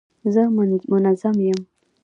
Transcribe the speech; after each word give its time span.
زه 0.33 0.41
منظم 0.93 1.37
یم. 1.53 1.59